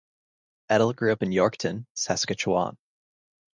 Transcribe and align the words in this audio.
Edel 0.67 0.93
grew 0.93 1.11
up 1.11 1.21
in 1.21 1.29
Yorkton, 1.29 1.85
Saskatchewan. 1.93 2.75